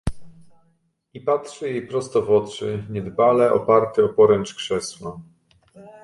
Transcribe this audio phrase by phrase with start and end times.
[1.13, 5.19] "I patrzy jej prosto w oczy, niedbale oparty o poręcz krzesła."